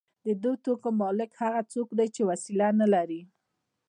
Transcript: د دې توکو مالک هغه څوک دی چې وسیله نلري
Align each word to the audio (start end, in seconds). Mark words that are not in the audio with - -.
د 0.25 0.27
دې 0.43 0.53
توکو 0.63 0.89
مالک 1.01 1.31
هغه 1.41 1.61
څوک 1.73 1.89
دی 1.97 2.07
چې 2.15 2.21
وسیله 2.31 2.67
نلري 2.79 3.21